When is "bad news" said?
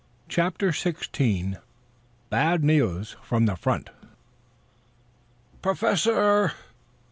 2.31-3.17